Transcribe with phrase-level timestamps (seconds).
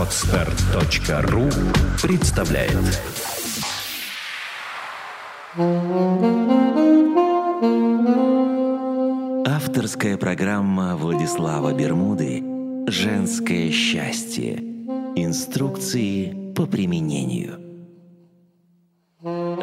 [0.00, 1.50] Отстар.ру
[2.02, 2.72] представляет
[9.46, 12.42] Авторская программа Владислава Бермуды
[12.86, 14.64] «Женское счастье.
[15.16, 17.60] Инструкции по применению».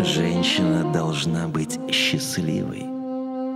[0.05, 2.83] Женщина должна быть счастливой.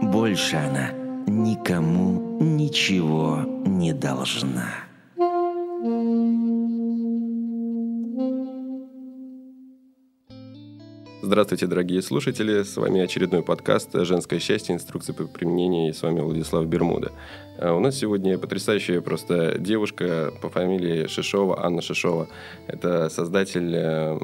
[0.02, 0.90] Больше она
[1.28, 4.91] никому ничего не должна.
[11.24, 12.64] Здравствуйте, дорогие слушатели.
[12.64, 14.74] С вами очередной подкаст «Женское счастье.
[14.74, 15.90] Инструкции по применению».
[15.90, 17.12] И с вами Владислав Бермуда.
[17.60, 22.28] А у нас сегодня потрясающая просто девушка по фамилии Шишова, Анна Шишова.
[22.66, 24.18] Это создатель э,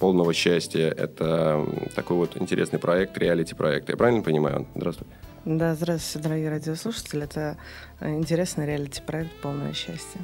[0.00, 0.88] полного счастья.
[0.88, 3.90] Это такой вот интересный проект, реалити-проект.
[3.90, 5.06] Я правильно понимаю, Здравствуй.
[5.44, 7.24] Да, здравствуйте, дорогие радиослушатели.
[7.24, 7.58] Это
[8.00, 10.20] интересный реалити-проект «Полное счастье».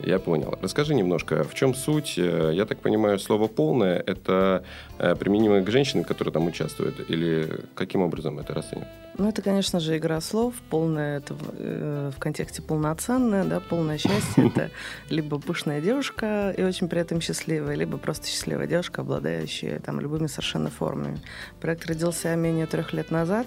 [0.00, 0.58] Я понял.
[0.60, 2.14] Расскажи немножко, в чем суть?
[2.18, 4.64] Э, я так понимаю, слово «полное»— это
[4.98, 8.88] э, применимо к женщинам, которые там участвуют, или каким образом это расценивать?
[9.16, 10.54] Ну, это, конечно же, игра слов.
[10.70, 14.70] Полное— это в, э, в контексте полноценное, да, полное счастье— это
[15.08, 20.26] либо пышная девушка и очень при этом счастливая, либо просто счастливая девушка, обладающая там любыми
[20.26, 21.20] совершенно формами.
[21.60, 23.46] Проект родился менее трех лет назад.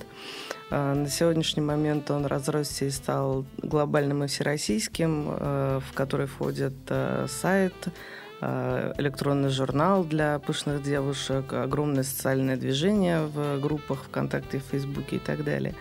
[0.70, 6.76] А, на сегодняшний момент он разросся и стал глобальным и всероссийским, э, в который входит
[6.90, 7.73] э, сайт,
[8.41, 15.73] электронный журнал для пышных девушек, огромное социальное движение в группах ВКонтакте, Фейсбуке и так далее.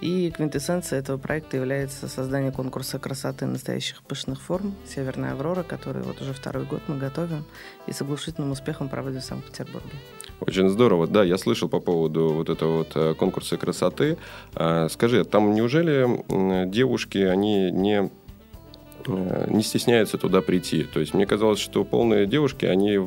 [0.00, 6.20] И квинтэссенцией этого проекта является создание конкурса красоты настоящих пышных форм «Северная Аврора», который вот
[6.20, 7.44] уже второй год мы готовим
[7.86, 9.96] и с оглушительным успехом проводим в Санкт-Петербурге.
[10.40, 11.06] Очень здорово.
[11.06, 14.18] Да, я слышал по поводу вот этого вот э, конкурса красоты.
[14.54, 18.25] А, скажи, там неужели девушки, они не Э,
[19.06, 20.84] не стесняются туда прийти.
[20.84, 23.00] То есть мне казалось, что полные девушки, они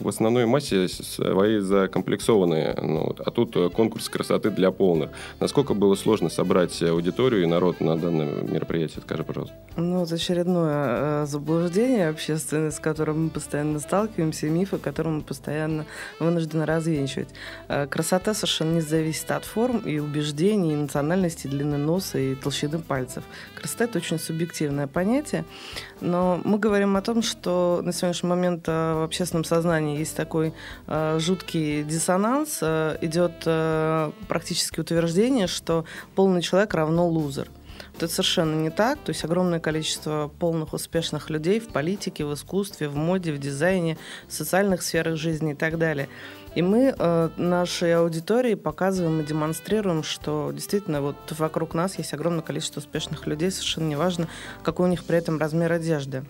[0.00, 2.76] в, основной массе свои закомплексованные.
[2.80, 3.20] Ну, вот.
[3.20, 5.10] А тут э, конкурс красоты для полных.
[5.40, 9.02] Насколько было сложно собрать аудиторию и народ на данное мероприятие?
[9.02, 9.54] Скажи, пожалуйста.
[9.76, 15.22] Ну, это очередное э, заблуждение общественное, с которым мы постоянно сталкиваемся, и мифы, которые мы
[15.22, 15.86] постоянно
[16.20, 17.28] вынуждены развенчивать.
[17.90, 22.78] Красота совершенно не зависит от форм и убеждений, и национальности, и длины носа, и толщины
[22.78, 23.24] пальцев.
[23.54, 25.44] Красота— это очень субъективное понятие.
[26.00, 30.52] Но мы говорим о том, что на сегодняшний момент э, в общественном сознании есть такой
[30.86, 35.84] э, жуткий диссонанс, э, идет э, практически утверждение, что
[36.14, 37.48] полный человек равно лузер.
[37.94, 38.98] Вот это совершенно не так.
[38.98, 43.98] То есть огромное количество полных успешных людей в политике, в искусстве, в моде, в дизайне,
[44.26, 46.08] в социальных сферах жизни и так далее.
[46.54, 52.42] И мы э, нашей аудитории показываем и демонстрируем, что действительно вот вокруг нас есть огромное
[52.42, 54.28] количество успешных людей, совершенно неважно,
[54.62, 56.24] какой у них при этом размер одежды.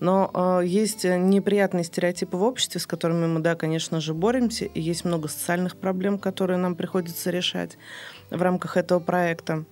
[0.00, 4.80] Но э, есть неприятные стереотипы в обществе, с которыми мы, да, конечно же, боремся, и
[4.80, 7.78] есть много социальных проблем, которые нам приходится решать
[8.30, 9.64] в рамках этого проекта.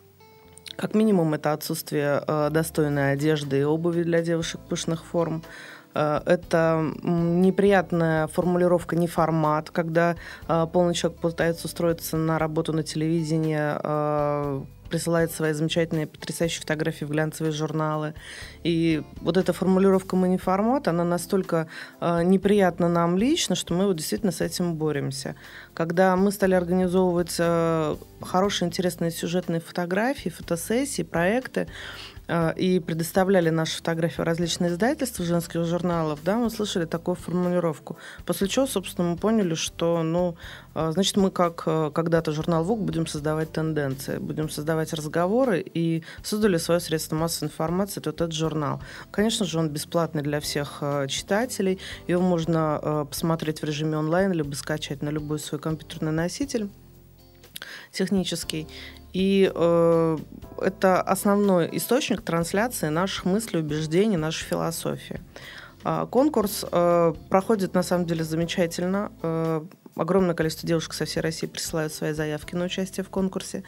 [0.77, 5.43] Как минимум, это отсутствие э, достойной одежды и обуви для девушек пышных форм,
[5.99, 12.83] Э, это неприятная формулировка, не формат, когда э, полный человек пытается устроиться на работу на
[12.83, 13.59] телевидении,
[14.89, 18.15] присылает свои замечательные, потрясающие фотографии в глянцевые журналы.
[18.65, 21.69] И вот эта формулировка «мы не формат», она настолько
[22.01, 25.35] э, неприятна нам лично, что мы вот действительно с этим боремся.
[25.75, 31.69] Когда мы стали организовывать э, хорошие, интересные сюжетные фотографии, фотосессии, проекты,
[32.29, 37.97] и предоставляли наши фотографии в различные издательства женских журналов, да, мы слышали такую формулировку.
[38.27, 40.37] После чего, собственно, мы поняли, что, ну,
[40.75, 46.05] а, значит, мы как э, когда-то журнал ВУК будем создавать тенденции, будем создавать разговоры и
[46.23, 48.81] создали свое средство массовой информации, вот этот журнал.
[49.11, 54.31] Конечно же, он бесплатный для всех э, читателей, его можно э, посмотреть в режиме онлайн,
[54.33, 56.69] либо скачать на любой свой компьютерный носитель
[57.91, 58.69] технический.
[59.13, 60.19] И э,
[60.61, 65.21] это основной источник трансляции наших мыслей, убеждений, нашей философии.
[65.85, 69.11] Э, конкурс э, проходит на самом деле замечательно.
[69.23, 69.65] Э,
[69.97, 73.65] огромное количество девушек со всей России присылают свои заявки на участие в конкурсе.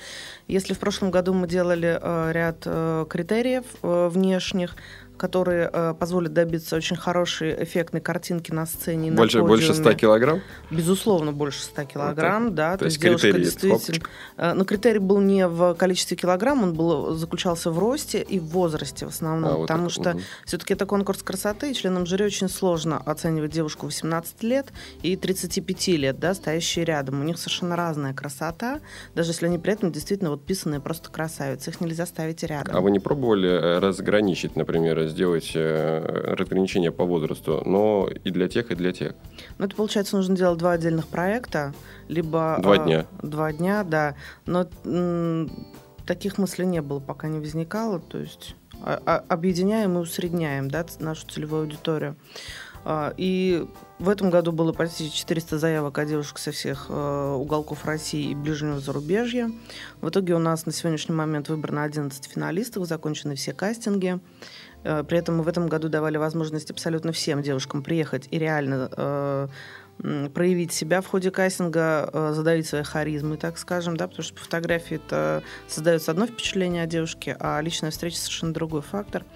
[0.47, 4.77] Если в прошлом году мы делали э, ряд э, критериев э, внешних,
[5.21, 9.13] которые э, позволят добиться очень хорошей эффектной картинки на сцене.
[9.13, 10.41] Больше, на больше 100 килограмм?
[10.71, 12.73] Безусловно, больше 100 килограмм, вот да.
[12.73, 14.07] То, то есть, есть девушка действительно...
[14.39, 18.47] Э, но критерий был не в количестве килограмм, он был, заключался в росте и в
[18.47, 19.51] возрасте в основном.
[19.51, 20.21] А, вот потому так, что угу.
[20.47, 24.69] все-таки это конкурс красоты, и членам жюри очень сложно оценивать девушку 18 лет
[25.03, 27.21] и 35 лет, да, стоящие рядом.
[27.21, 28.81] У них совершенно разная красота,
[29.15, 31.69] даже если они при этом действительно вот писанные просто красавицы.
[31.69, 32.75] Их нельзя ставить рядом.
[32.75, 38.49] А вы не пробовали э, разграничить, например, сделать э, разграничение по возрасту, но и для
[38.49, 39.15] тех, и для тех.
[39.59, 41.75] Ну, это, получается, нужно делать два отдельных проекта,
[42.09, 42.59] либо...
[42.61, 43.07] Два э, дня.
[43.23, 44.15] Два дня, да.
[44.47, 44.69] Но
[46.07, 48.01] таких мыслей не было, пока не возникало.
[48.01, 52.17] То есть а, а, объединяем и усредняем да, нашу целевую аудиторию.
[52.85, 53.67] А, и
[53.99, 58.35] в этом году было почти 400 заявок от девушек со всех э, уголков России и
[58.35, 59.51] ближнего зарубежья.
[60.01, 64.19] В итоге у нас на сегодняшний момент выбрано 11 финалистов, закончены все кастинги.
[64.85, 68.91] Э, при этом мы в этом году давали возможность абсолютно всем девушкам приехать и реально
[68.97, 69.49] э,
[70.33, 74.97] проявить себя в ходе кастинга, задавить свои харизмы, так скажем, да, потому что по фотографии
[74.97, 79.27] это создается одно впечатление о девушке, а личная встреча совершенно другой фактор.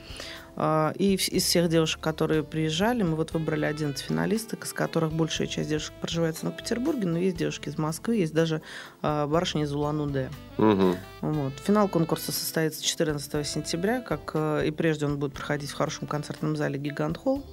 [0.56, 5.46] А, и из всех девушек, которые приезжали, мы вот выбрали 11 финалисток, из которых большая
[5.46, 8.62] часть девушек проживает в Санкт-Петербурге, но есть девушки из Москвы, есть даже
[9.02, 10.30] а, барышни из Улан-Удэ.
[10.58, 10.96] Угу.
[11.22, 11.52] Вот.
[11.64, 16.56] Финал конкурса состоится 14 сентября, как э, и прежде он будет проходить в хорошем концертном
[16.56, 17.44] зале «Гигант Холл».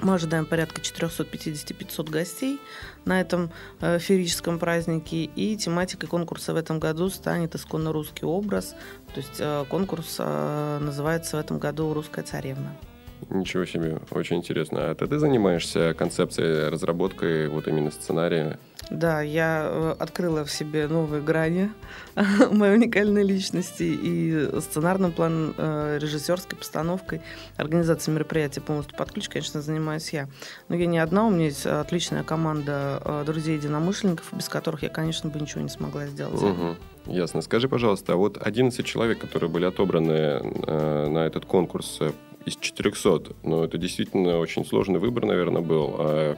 [0.00, 2.60] Мы ожидаем порядка 450-500 гостей
[3.04, 3.50] на этом
[3.80, 5.24] э, феерическом празднике.
[5.24, 8.74] И тематикой конкурса в этом году станет исконно русский образ.
[9.14, 12.76] То есть э, конкурс э, называется в этом году «Русская царевна».
[13.30, 14.90] Ничего себе, очень интересно.
[14.90, 18.58] А ты, ты занимаешься концепцией, разработкой вот именно сценария?
[18.90, 21.72] Да, я э, открыла в себе новые грани
[22.50, 27.20] моей уникальной личности и сценарным планом, э, режиссерской постановкой,
[27.56, 30.28] организацией мероприятия полностью под ключ, конечно, занимаюсь я.
[30.68, 35.30] Но я не одна, у меня есть отличная команда э, друзей-единомышленников, без которых я, конечно,
[35.30, 36.40] бы ничего не смогла сделать.
[36.40, 36.76] Угу.
[37.06, 37.42] Ясно.
[37.42, 42.00] Скажи, пожалуйста, а вот 11 человек, которые были отобраны на этот конкурс
[42.44, 45.94] из 400, ну, это действительно очень сложный выбор, наверное, был.
[45.98, 46.36] А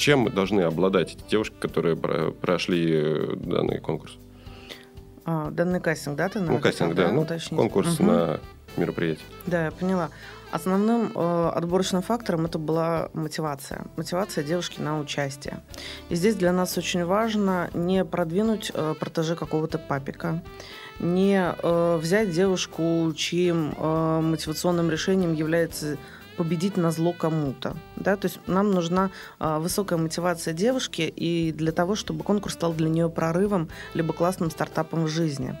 [0.00, 4.16] чем должны обладать эти девушки, которые прошли э, данный конкурс?
[5.24, 7.60] А, данный кастинг, да, ты Ну, кастинг, да, ну, уточнить?
[7.60, 8.10] конкурс угу.
[8.10, 8.40] на
[8.76, 9.26] мероприятие.
[9.46, 10.10] Да, я поняла.
[10.50, 13.84] Основным э, отборочным фактором это была мотивация.
[13.96, 15.60] Мотивация девушки на участие.
[16.08, 20.42] И здесь для нас очень важно не продвинуть э, протеже какого-то папика,
[20.98, 25.98] не э, взять девушку, чьим э, мотивационным решением является
[26.40, 27.76] победить на зло кому-то.
[27.96, 28.16] Да?
[28.16, 32.88] То есть нам нужна а, высокая мотивация девушки и для того, чтобы конкурс стал для
[32.88, 35.54] нее прорывом, либо классным стартапом в жизни.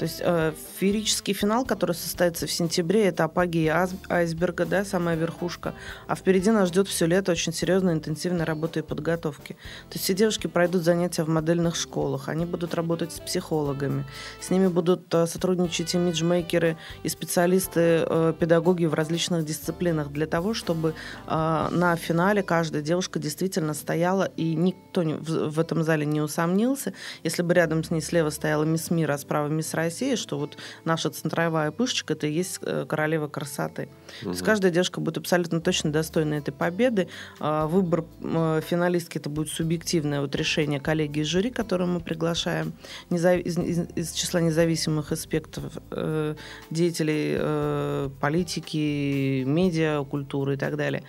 [0.00, 3.70] То есть э, феерический финал, который состоится в сентябре, это апогей
[4.08, 5.72] айсберга, да, самая верхушка.
[6.08, 9.52] А впереди нас ждет все лето очень серьезной, интенсивной работы и подготовки.
[9.52, 14.04] То есть все девушки пройдут занятия в модельных школах, они будут работать с психологами,
[14.40, 20.30] с ними будут э, сотрудничать имиджмейкеры и специалисты, э, педагоги в различных дисциплинах для для
[20.30, 20.94] того, чтобы
[21.26, 26.22] э, на финале каждая девушка действительно стояла, и никто не, в, в этом зале не
[26.22, 26.94] усомнился.
[27.22, 30.56] Если бы рядом с ней слева стояла мисс Мира, а справа мисс Россия, что вот
[30.84, 33.82] наша центровая пышечка, это и есть э, королева красоты.
[33.82, 34.24] Угу.
[34.24, 37.08] То есть каждая девушка будет абсолютно точно достойна этой победы.
[37.38, 42.72] Э, выбор э, финалистки это будет субъективное вот решение коллеги из жюри, которое мы приглашаем
[43.10, 43.38] незав...
[43.40, 46.34] из, из, из числа независимых аспектов э,
[46.70, 51.02] деятелей э, политики, медиа, культуры и так далее,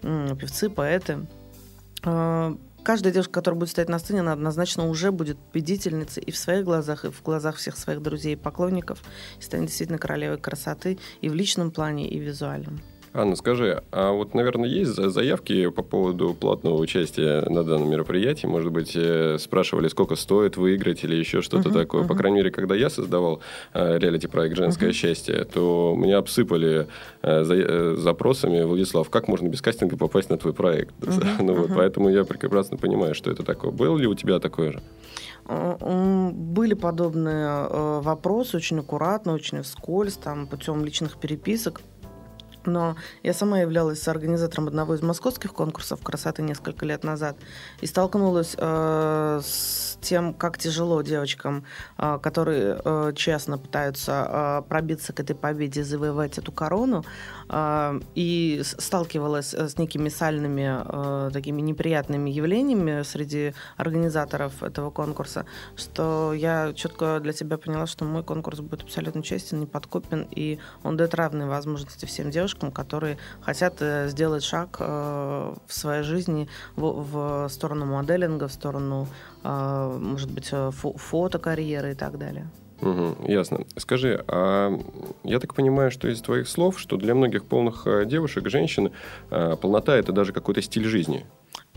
[0.00, 1.26] певцы, поэты.
[2.02, 6.38] А, каждая девушка, которая будет стоять на сцене, она однозначно уже будет победительницей и в
[6.38, 9.02] своих глазах, и в глазах всех своих друзей и поклонников,
[9.38, 12.80] и станет действительно королевой красоты и в личном плане, и визуальном.
[13.16, 18.46] Анна, скажи, а вот, наверное, есть заявки по поводу платного участия на данном мероприятии?
[18.46, 22.02] Может быть, э, спрашивали, сколько стоит выиграть или еще что-то uh-huh, такое?
[22.02, 22.08] Uh-huh.
[22.08, 23.40] По крайней мере, когда я создавал
[23.72, 24.92] э, реалити-проект «Женское uh-huh.
[24.92, 26.88] счастье», то меня обсыпали
[27.22, 30.94] э, за, запросами, Владислав, как можно без кастинга попасть на твой проект?
[31.06, 31.72] Uh-huh, ну, uh-huh.
[31.74, 33.70] Поэтому я прекрасно понимаю, что это такое.
[33.70, 34.82] Был ли у тебя такое же?
[35.48, 37.68] Были подобные
[38.00, 41.80] вопросы, очень аккуратно, очень вскользь, там, путем личных переписок.
[42.66, 47.36] Но я сама являлась организатором одного из московских конкурсов красоты несколько лет назад
[47.80, 51.64] и столкнулась э, с тем, как тяжело девочкам,
[51.98, 57.04] э, которые э, честно пытаются э, пробиться к этой победе, завоевать эту корону,
[58.14, 66.72] и сталкивалась с некими сальными э, такими неприятными явлениями среди организаторов этого конкурса, что я
[66.74, 71.14] четко для себя поняла, что мой конкурс будет абсолютно честен, не подкупен, и он дает
[71.14, 77.86] равные возможности всем девушкам которые хотят э, сделать шаг э, в своей жизни в, сторону
[77.86, 79.08] моделинга, в сторону,
[79.42, 82.48] э, может быть, фо фотокарьеры и так далее.
[82.80, 83.64] Угу, ясно.
[83.76, 84.78] Скажи, а
[85.24, 88.92] я так понимаю, что из твоих слов, что для многих полных девушек, женщин,
[89.30, 91.24] полнота это даже какой-то стиль жизни.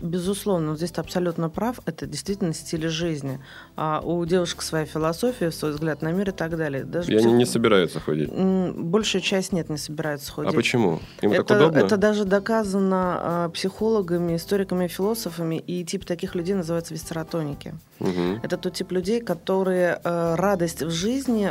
[0.02, 1.80] Безусловно, здесь ты абсолютно прав.
[1.86, 3.40] Это действительно стиль жизни.
[3.76, 6.84] А у девушек своя философия, свой взгляд на мир и так далее.
[6.84, 7.26] Даже и псих...
[7.26, 8.30] они не собираются ходить?
[8.32, 10.52] Большая часть нет, не собирается ходить.
[10.52, 11.00] А почему?
[11.22, 11.78] Им это, так удобно?
[11.78, 15.56] Это даже доказано а, психологами, историками, философами.
[15.56, 17.74] И тип таких людей называется висцератоники.
[18.00, 18.40] Угу.
[18.42, 21.50] Это тот тип людей, которые а, радость в жизни...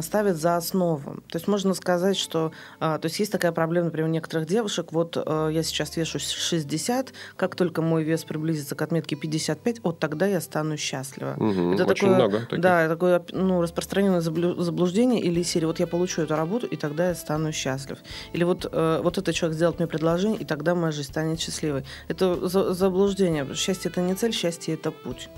[0.00, 1.22] Ставят за основу.
[1.28, 4.92] То есть можно сказать, что а, то есть есть такая проблема, например, у некоторых девушек,
[4.92, 9.98] вот а, я сейчас вешу 60, как только мой вес приблизится к отметке 55, вот
[9.98, 11.34] тогда я стану счастлива.
[11.36, 12.60] Угу, это очень такое, много таких.
[12.60, 17.14] Да, такое ну, распространенное заблуждение или серии, вот я получу эту работу, и тогда я
[17.14, 17.98] стану счастлив.
[18.32, 21.84] Или вот, э, вот этот человек сделает мне предложение, и тогда моя жизнь станет счастливой.
[22.08, 23.46] Это заблуждение.
[23.54, 25.28] Счастье— это не цель, счастье— это путь.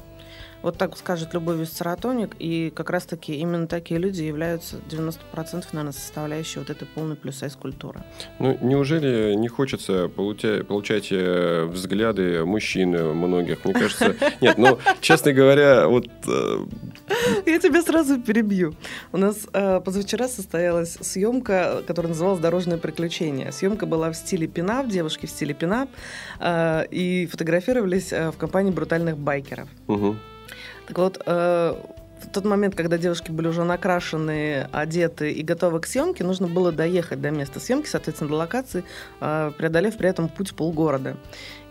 [0.64, 5.18] Вот так скажет любой висцератоник, и как раз-таки именно такие люди являются 90%,
[5.72, 8.00] наверное, составляющей вот этой полной плюс-сайз культуры.
[8.38, 13.62] Ну, неужели не хочется получать, получать э, взгляды мужчин многих?
[13.66, 16.08] Мне кажется, нет, ну, честно говоря, вот...
[16.26, 16.64] Э,
[17.44, 18.74] Я тебя сразу перебью.
[19.12, 23.52] У нас э, позавчера состоялась съемка, которая называлась «Дорожное приключение».
[23.52, 25.90] Съемка была в стиле пинап, девушки в стиле пинап,
[26.42, 29.68] и фотографировались в компании брутальных байкеров.
[29.88, 30.16] Угу.
[30.86, 31.74] Так вот, э,
[32.32, 37.20] тот момент, когда девушки были уже накрашены, одеты и готовы к съемке, нужно было доехать
[37.20, 38.84] до места съемки, соответственно, до локации,
[39.20, 41.16] э, преодолев при этом путь полгорода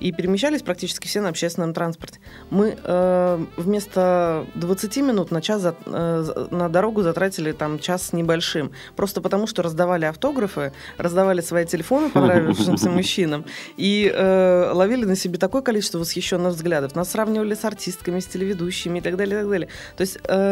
[0.03, 2.19] и перемещались практически все на общественном транспорте.
[2.49, 8.13] Мы э, вместо 20 минут на час за, э, на дорогу затратили там час с
[8.13, 13.45] небольшим, просто потому что раздавали автографы, раздавали свои телефоны понравившимся мужчинам
[13.77, 16.95] и э, ловили на себе такое количество восхищенных взглядов.
[16.95, 19.69] Нас сравнивали с артистками, с телеведущими и так далее, и так далее.
[19.95, 20.42] То есть э,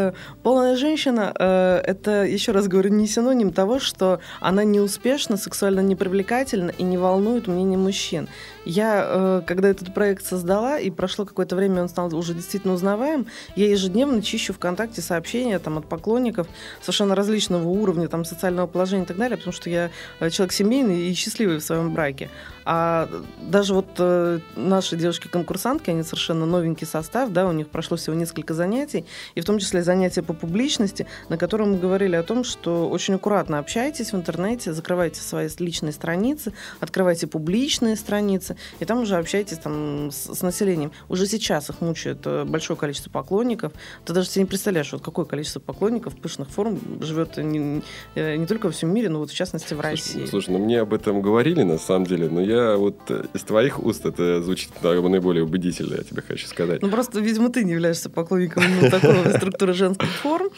[0.44, 6.72] полная женщина э, это, еще раз говорю, не синоним того, что она неуспешна, сексуально непривлекательна
[6.72, 8.28] и не волнует мнение мужчин.
[8.66, 13.28] Я, э, когда этот проект создала, и прошло какое-то время, он стал уже действительно узнаваем,
[13.56, 16.48] я ежедневно чищу ВКонтакте сообщения там, от поклонников
[16.82, 21.10] совершенно различного уровня, там, социального положения и так далее, потому что я э, человек семейный
[21.10, 22.30] и счастливый в своем браке.
[22.66, 23.10] А
[23.42, 28.54] даже вот э, наши девушки-конкурсантки, они совершенно новенький состав, да, у них прошло всего несколько
[28.54, 32.90] занятий, и в том числе занятия по публичности, на котором мы говорили о том, что
[32.90, 39.16] очень аккуратно общайтесь в интернете, закрывайте свои личные страницы, открывайте публичные страницы, и там уже
[39.16, 40.92] общайтесь там с, с населением.
[41.10, 43.74] Уже сейчас их мучает э, большое количество поклонников.
[44.06, 47.82] Ты даже себе не представляешь, вот какое количество поклонников пышных форм живет не,
[48.16, 50.26] э, не только во всем мире, но вот в частности в России.
[50.26, 53.44] Слушай, слушай, ну мне об этом говорили на самом деле, но я вот э, из
[53.44, 56.82] твоих уст это звучит наиболее убедительно, я тебе хочу сказать.
[56.82, 60.50] Ну просто, видимо, ты не являешься поклонником ну, такой структуры женских форм,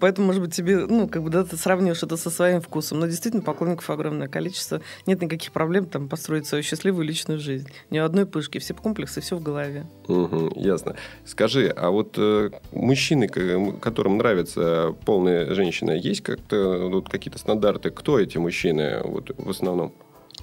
[0.00, 3.00] поэтому, может быть, тебе, ну, как бы, да, ты сравниваешь это со своим вкусом.
[3.00, 4.80] Но действительно, поклонников огромное количество.
[5.06, 7.68] Нет никаких проблем там построить свою счастливую личную жизнь.
[7.90, 9.86] Ни одной пышки, все комплексы, все в голове.
[10.08, 10.96] Угу, ясно.
[11.24, 17.90] Скажи, а вот э, мужчины, которым нравится полная женщина, есть как-то вот, какие-то стандарты?
[17.90, 19.94] Кто эти мужчины вот, в основном?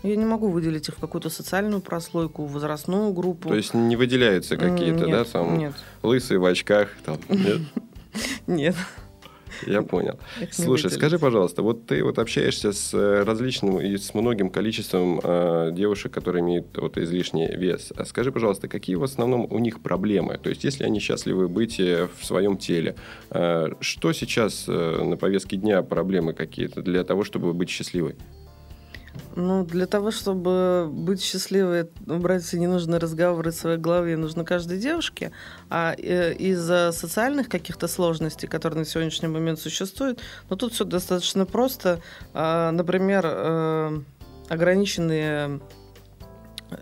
[0.04, 3.50] Я не могу выделить их в какую-то социальную прослойку, возрастную группу.
[3.50, 5.74] То есть не выделяются какие-то, да, там нет.
[6.02, 7.62] лысые в очках, там, нет?
[8.48, 8.76] Нет.
[9.66, 10.20] Я понял.
[10.52, 15.72] Слушай, скажи, пожалуйста, вот ты вот общаешься с э, различным и с многим количеством э,
[15.74, 17.94] девушек, которые имеют вот излишний вес.
[17.96, 20.38] А скажи, пожалуйста, какие в основном у них проблемы?
[20.38, 22.96] То есть, если они счастливы быть э, в своем теле,
[23.30, 28.16] э, что сейчас э, на повестке дня проблемы какие-то для того, чтобы быть счастливой?
[29.36, 34.78] Ну, для того, чтобы быть счастливой, убрать все ненужные разговоры в своей голове, нужно каждой
[34.78, 35.32] девушке.
[35.70, 40.20] А э, из-за социальных каких-то сложностей, которые на сегодняшний момент существуют,
[40.50, 42.02] ну, тут все достаточно просто.
[42.34, 44.02] А, например, э,
[44.50, 45.62] ограниченные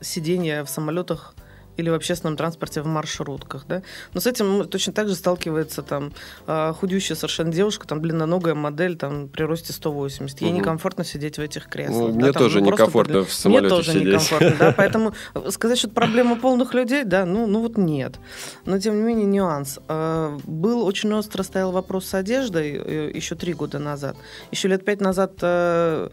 [0.02, 1.36] сидения в самолетах
[1.80, 3.82] или в общественном транспорте в маршрутках, да.
[4.14, 6.14] Но с этим точно так же сталкивается там
[6.48, 10.42] а, худющая совершенно девушка, там длинноногая модель, там при росте 180.
[10.42, 10.60] Ей угу.
[10.60, 11.98] некомфортно сидеть в этих креслах.
[11.98, 14.08] Ну, да, мне там, тоже ну, некомфортно в самолете Мне тоже сидеть.
[14.08, 15.14] некомфортно, да, поэтому
[15.50, 18.20] сказать, что это проблема полных людей, да, ну, ну вот нет.
[18.66, 19.80] Но тем не менее нюанс.
[19.88, 24.16] А, был очень остро стоял вопрос с одеждой э, еще три года назад.
[24.52, 26.10] Еще лет пять назад Э,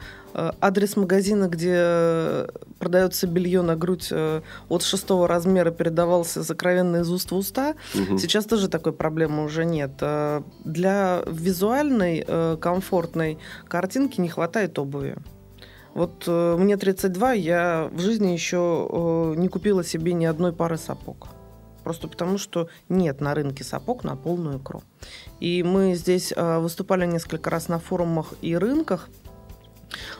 [0.60, 2.46] адрес магазина, где
[2.78, 7.74] продается белье на грудь э, от шестого размера, передавался закровенно из уст в уста.
[7.94, 8.18] Угу.
[8.18, 9.92] Сейчас тоже такой проблемы уже нет.
[10.00, 12.26] Э, для визуальной,
[12.60, 15.16] комфортной картинки не хватает обуви.
[15.94, 21.28] Вот мне 32, я в жизни еще не купила себе ни одной пары сапог.
[21.82, 24.82] Просто потому, что нет на рынке сапог на полную икру.
[25.40, 29.08] И мы здесь выступали несколько раз на форумах и рынках,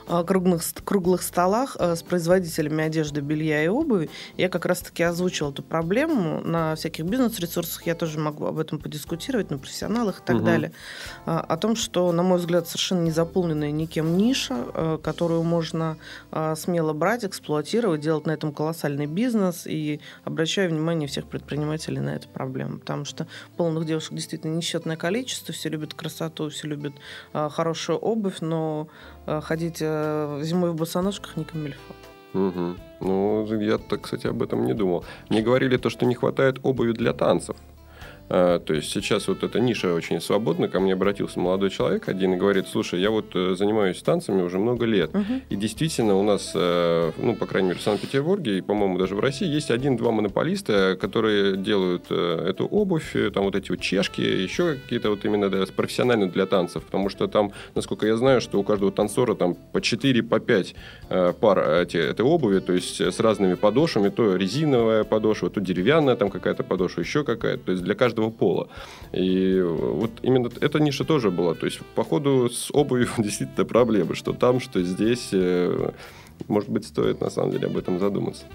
[0.07, 4.09] круглых, круглых столах а, с производителями одежды, белья и обуви.
[4.37, 7.85] Я как раз-таки озвучила эту проблему на всяких бизнес-ресурсах.
[7.85, 10.45] Я тоже могу об этом подискутировать, на профессионалах и так угу.
[10.45, 10.71] далее.
[11.25, 15.97] О том, что, на мой взгляд, совершенно не заполненная никем ниша, которую можно
[16.55, 19.65] смело брать, эксплуатировать, делать на этом колоссальный бизнес.
[19.65, 22.79] И обращаю внимание всех предпринимателей на эту проблему.
[22.79, 25.53] Потому что полных девушек действительно несчетное количество.
[25.53, 26.93] Все любят красоту, все любят
[27.33, 28.87] хорошую обувь, но
[29.25, 29.96] ходить Э,
[30.43, 31.93] зимой в босоножках не камильфо.
[32.33, 32.75] Угу.
[33.01, 35.03] Ну, я, так, кстати, об этом не думал.
[35.29, 37.55] Мне говорили то, что не хватает обуви для танцев.
[38.29, 40.67] А, то есть сейчас вот эта ниша очень свободна.
[40.67, 44.59] Ко мне обратился молодой человек один и говорит, слушай, я вот э, занимаюсь танцами уже
[44.59, 45.11] много лет.
[45.13, 45.41] Угу.
[45.49, 49.19] И действительно у нас, э, ну, по крайней мере, в Санкт-Петербурге и, по-моему, даже в
[49.19, 54.75] России есть один-два монополиста, которые делают э, эту обувь, там вот эти вот чешки, еще
[54.75, 56.83] какие-то вот именно да, профессионально для танцев.
[56.83, 60.75] Потому что там, насколько я знаю, что у каждого танцора там по 4, по 5
[61.39, 66.29] пар эти, этой обуви, то есть с разными подошвами, то резиновая подошва, то деревянная там
[66.29, 67.63] какая-то подошва, еще какая-то.
[67.65, 68.67] То есть для каждого каждого пола.
[69.13, 71.53] И вот именно эта ниша тоже была.
[71.53, 75.29] То есть, походу, с обувью действительно проблемы, что там, что здесь.
[75.31, 75.91] Э,
[76.47, 78.45] может быть, стоит на самом деле об этом задуматься.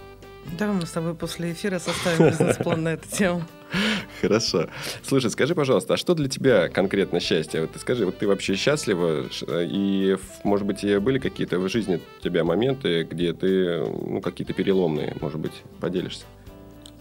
[0.58, 3.42] Да, мы с тобой после эфира составим бизнес-план на эту тему.
[4.20, 4.68] Хорошо.
[5.02, 7.60] Слушай, скажи, пожалуйста, а что для тебя конкретно счастье?
[7.60, 9.26] Вот ты скажи, вот ты вообще счастлива?
[9.50, 15.16] И, может быть, были какие-то в жизни у тебя моменты, где ты, ну, какие-то переломные,
[15.20, 16.24] может быть, поделишься?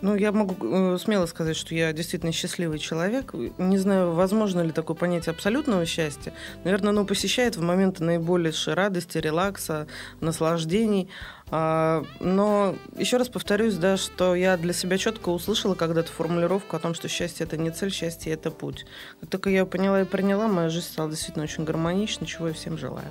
[0.01, 3.33] Ну, я могу э, смело сказать, что я действительно счастливый человек.
[3.57, 6.33] Не знаю, возможно ли такое понятие абсолютного счастья.
[6.63, 9.87] Наверное, оно посещает в моменты наибольшей радости, релакса,
[10.19, 11.09] наслаждений.
[11.51, 16.79] А, но еще раз повторюсь, да, что я для себя четко услышала когда-то формулировку о
[16.79, 18.85] том, что счастье это не цель, счастье это путь.
[19.19, 22.77] Как только я поняла и приняла, моя жизнь стала действительно очень гармоничной, чего я всем
[22.77, 23.07] желаю.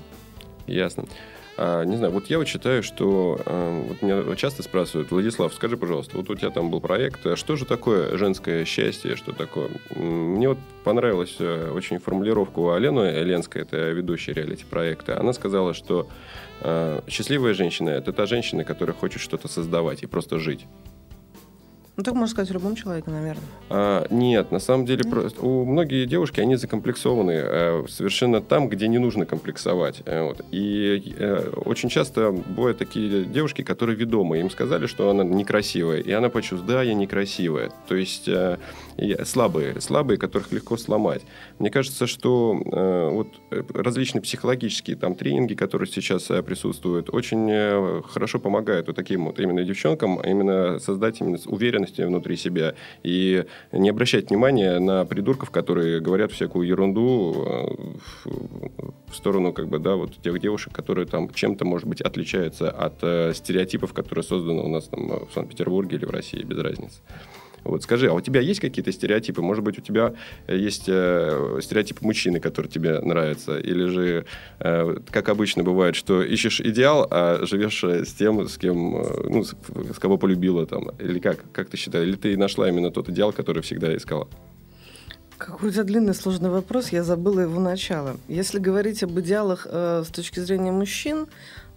[0.67, 1.07] Ясно.
[1.63, 5.77] А, не знаю, вот я вот считаю, что а, вот меня часто спрашивают, Владислав, скажи,
[5.77, 9.69] пожалуйста, вот у тебя там был проект, а что же такое женское счастье, что такое?
[9.95, 15.21] Мне вот понравилась э, очень формулировка у Алены Эленской, это ведущая реалити-проекта.
[15.21, 16.09] Она сказала, что
[16.63, 20.67] э, счастливая женщина– это та женщина, которая хочет что-то создавать и просто жить.
[22.01, 23.45] Ну, так можно сказать любому человеку, наверное.
[23.69, 25.13] А, нет, на самом деле, нет?
[25.13, 30.01] просто, у многие девушки, они закомплексованы э, совершенно там, где не нужно комплексовать.
[30.07, 30.41] Э, вот.
[30.51, 34.41] И э, очень часто бывают такие девушки, которые ведомы.
[34.41, 37.71] Им сказали, что она некрасивая, и она почувствует, да, я некрасивая.
[37.87, 38.57] То есть э,
[39.25, 41.23] слабые, слабые, которых легко сломать.
[41.59, 47.49] Мне кажется, что э, вот э, различные психологические там тренинги, которые сейчас э, присутствуют, очень
[47.51, 52.75] э, хорошо помогают вот таким вот именно девчонкам, а именно создать именно уверенность внутри себя
[53.03, 58.01] и не обращать внимания на придурков, которые говорят всякую ерунду
[59.07, 62.99] в сторону как бы, да, вот тех девушек, которые там чем-то, может быть, отличаются от
[63.03, 67.01] э, стереотипов, которые созданы у нас там в Санкт-Петербурге или в России, без разницы.
[67.65, 69.43] Вот скажи, а у тебя есть какие-то стереотипы?
[69.43, 70.15] Может быть, у тебя
[70.49, 73.59] есть э, стереотипы мужчины, которые тебе нравятся?
[73.59, 74.25] Или же,
[74.61, 79.29] э, как обычно бывает, что ищешь идеал, а живешь э, с тем, с кем, э,
[79.29, 79.55] ну, с,
[79.95, 80.91] с кого полюбила там?
[80.99, 81.39] Или как?
[81.53, 82.09] Как ты считаешь?
[82.09, 84.29] Или ты нашла именно тот идеал, который всегда искала?
[85.41, 88.19] Какой то длинный сложный вопрос, я забыла его начало.
[88.29, 91.29] Если говорить об идеалах э, с точки зрения мужчин,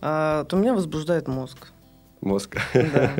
[0.02, 1.69] э, то меня возбуждает мозг.
[2.23, 2.57] Мозг.
[2.73, 3.12] Да.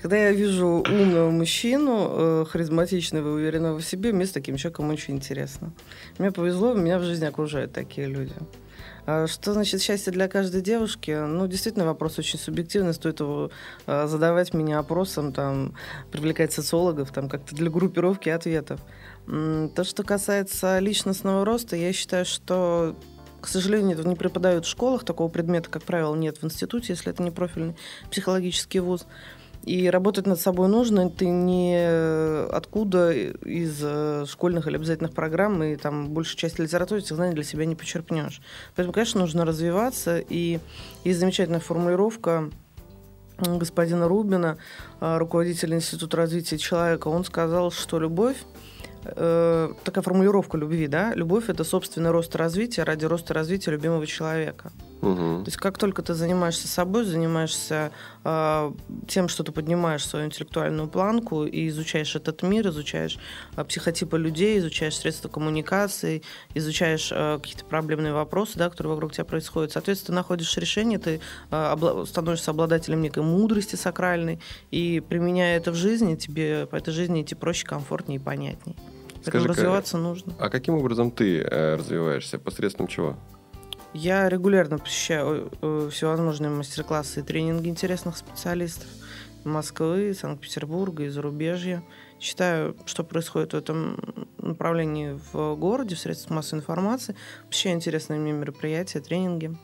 [0.00, 5.16] Когда я вижу умного мужчину, э, харизматичного, уверенного в себе, мне с таким человеком очень
[5.16, 5.72] интересно.
[6.18, 8.34] Мне повезло, меня в жизни окружают такие люди.
[9.06, 11.10] А что значит счастье для каждой девушки?
[11.10, 12.94] Ну, действительно, вопрос очень субъективный.
[12.94, 13.50] Стоит его
[13.86, 15.74] э, задавать меня опросом, там,
[16.12, 18.80] привлекать социологов, там, как-то для группировки ответов.
[19.26, 22.94] То, что касается личностного роста, я считаю, что
[23.46, 27.12] к сожалению, этого не преподают в школах, такого предмета, как правило, нет в институте, если
[27.12, 27.76] это не профильный
[28.10, 29.06] психологический вуз.
[29.62, 31.78] И работать над собой нужно, ты не
[32.50, 37.44] откуда из э, школьных или обязательных программ, и там большую часть литературы этих знаний для
[37.44, 38.40] себя не почерпнешь.
[38.74, 40.58] Поэтому, конечно, нужно развиваться, и
[41.04, 42.50] есть замечательная формулировка
[43.38, 44.58] господина Рубина,
[45.00, 48.38] э, руководителя Института развития человека, он сказал, что любовь
[49.14, 53.70] э, такая формулировка любви, да, любовь это собственный рост и развитие ради роста и развития
[53.70, 54.72] любимого человека.
[55.02, 55.14] Угу.
[55.14, 57.92] То есть как только ты занимаешься собой, занимаешься
[58.24, 58.72] э,
[59.06, 63.18] тем, что ты поднимаешь свою интеллектуальную планку и изучаешь этот мир, изучаешь
[63.56, 66.22] э, психотипы людей, изучаешь средства коммуникации,
[66.54, 69.72] изучаешь э, какие-то проблемные вопросы, да, которые вокруг тебя происходят.
[69.72, 74.40] Соответственно, ты находишь решение, ты э, обла- становишься обладателем некой мудрости сакральной,
[74.70, 78.76] и применяя это в жизни, тебе по этой жизни идти проще, комфортнее и понятнее.
[79.30, 80.32] Скажи, развиваться нужно.
[80.38, 82.38] А каким образом ты э, развиваешься?
[82.38, 83.16] Посредством чего?
[83.92, 88.88] Я регулярно посещаю э, всевозможные мастер-классы и тренинги интересных специалистов
[89.44, 91.82] Москвы, Санкт-Петербурга и зарубежья.
[92.18, 97.16] Читаю, что происходит в этом направлении в городе, в средствах массовой информации.
[97.48, 99.56] Посещаю интересные мне мероприятия, тренинги.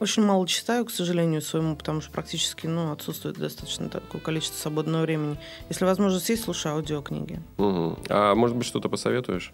[0.00, 5.02] Очень мало читаю, к сожалению, своему, потому что практически ну, отсутствует достаточно такое количество свободного
[5.02, 5.36] времени.
[5.68, 7.40] Если возможность есть, слушаю аудиокниги.
[7.58, 7.98] Угу.
[8.08, 9.52] А может быть, что-то посоветуешь?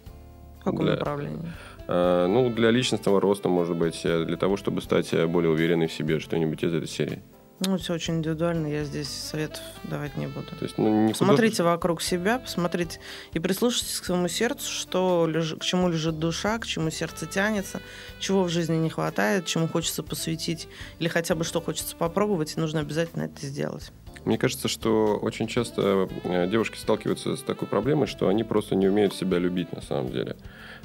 [0.61, 1.51] В каком Для- направлении?
[1.89, 5.87] А, ну, для личностного роста, может быть, э, для того, чтобы стать э, более уверенной
[5.87, 7.21] в себе, что-нибудь из этой серии.
[7.59, 10.45] Ну, все очень индивидуально, я здесь советов давать не буду.
[10.59, 12.99] То есть, ну, не Посмотрите вокруг себя, посмотрите
[13.33, 17.81] и прислушайтесь к своему сердцу, что лежи- к чему лежит душа, к чему сердце тянется,
[18.19, 20.67] чего в жизни не хватает, чему хочется посвятить,
[20.99, 23.91] или хотя бы что хочется попробовать, и нужно обязательно это сделать.
[24.23, 28.87] Мне кажется, что очень часто э, девушки сталкиваются с такой проблемой, что они просто не
[28.87, 30.35] умеют себя любить на самом деле.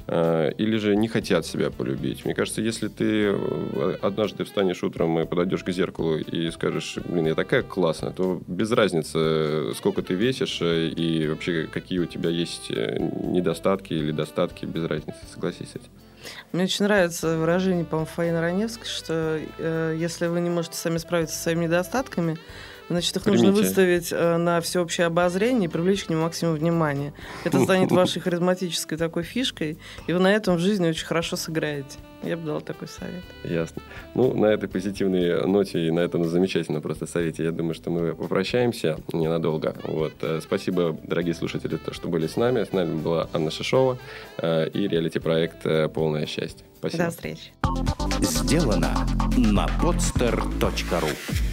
[0.07, 2.25] Э, Или же не хотят себя полюбить.
[2.25, 7.27] Мне кажется, если ты э, однажды встанешь утром и подойдешь к зеркалу и скажешь, блин,
[7.27, 12.29] я такая классная, то без разницы, э, сколько ты весишь и вообще какие у тебя
[12.29, 15.19] есть недостатки или достатки, без разницы.
[15.33, 15.89] Согласись с этим.
[16.51, 21.43] Мне очень нравится выражение, по-моему, Раневской, что э, если вы не можете сами справиться со
[21.43, 22.37] своими недостатками,
[22.93, 23.63] значит, их нужно Примите.
[23.63, 27.13] выставить э, на всеобщее обозрение и привлечь к ним максимум внимания.
[27.43, 29.77] Это станет вашей харизматической такой фишкой,
[30.07, 31.97] и вы на этом в жизни очень хорошо сыграете.
[32.23, 33.23] Я бы дала такой совет.
[33.43, 33.81] Ясно.
[34.15, 38.15] Ну, на этой позитивной ноте и на этом замечательном просто совете, я думаю, что мы
[38.15, 39.75] попрощаемся ненадолго.
[39.83, 40.13] Вот.
[40.21, 42.63] Э, Спасибо, дорогие слушатели, то, что были с нами.
[42.63, 43.97] С нами была Анна Шишова
[44.37, 46.65] э, и реалити-проект «Полное счастье».
[46.77, 47.05] Спасибо.
[47.05, 47.53] До встречи.
[48.19, 48.93] Сделано
[49.37, 51.52] на podster.ru